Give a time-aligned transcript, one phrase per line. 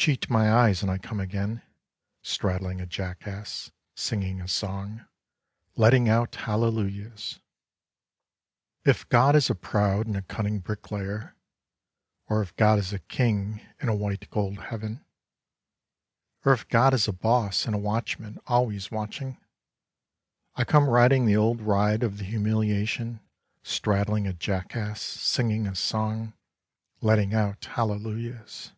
[0.10, 1.60] Cheat my eyes— and I come again—
[2.22, 5.04] straddling a jackass— singing a song—
[5.76, 7.38] letting out hallelujahs."
[8.86, 11.36] If God is a proud and a cunning Bricklayer,
[12.30, 15.04] Or if God is a King in a white gold Heaven,
[16.46, 19.36] Or if God is a Boss and a Watchman always watching,
[20.54, 23.20] I come riding the old ride of the humiliation,
[23.62, 26.32] Straddling a jackass, singing a song,
[27.02, 28.72] Letting out hallelujahs.